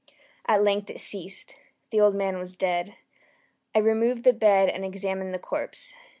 At 0.47 0.63
length 0.63 0.89
it 0.89 0.99
ceased. 0.99 1.55
The 1.91 2.01
old 2.01 2.15
man 2.15 2.39
was 2.39 2.55
dead. 2.55 2.95
I 3.75 3.77
removed 3.77 4.23
the 4.23 4.33
bed 4.33 4.67
and 4.67 4.83
examined 4.83 5.31
the 5.31 5.37
corpse. 5.37 5.93